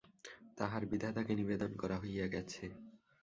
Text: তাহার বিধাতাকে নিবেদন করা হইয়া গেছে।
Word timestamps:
তাহার 0.57 0.83
বিধাতাকে 0.85 1.33
নিবেদন 1.35 1.71
করা 1.81 1.97
হইয়া 1.99 2.27
গেছে। 2.27 2.65